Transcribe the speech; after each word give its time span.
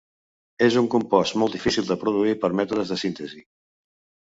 És 0.67 0.77
un 0.81 0.87
compost 0.93 1.37
molt 1.41 1.59
difícil 1.59 1.87
de 1.91 1.99
produir 2.05 2.35
per 2.47 2.51
mètodes 2.63 2.95
de 2.97 3.01
síntesi. 3.05 3.47